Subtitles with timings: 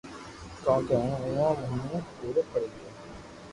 [0.63, 2.89] ڪونڪھ ھون اووہ ھومو ڪوڙو پڙي گيو